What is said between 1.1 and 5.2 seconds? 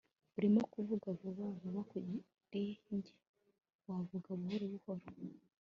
vuba vuba kuri njye. wavuga buhoro buhoro